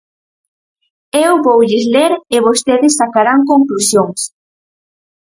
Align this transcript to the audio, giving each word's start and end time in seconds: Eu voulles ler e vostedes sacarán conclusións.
Eu 1.25 1.33
voulles 1.45 1.85
ler 1.95 2.11
e 2.35 2.37
vostedes 2.47 2.97
sacarán 2.99 3.39
conclusións. 3.51 4.19